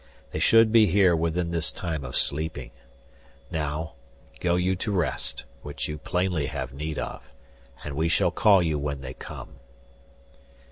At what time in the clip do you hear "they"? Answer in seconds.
0.31-0.39, 9.01-9.13